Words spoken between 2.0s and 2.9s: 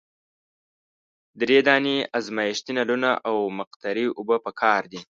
ازمیښتي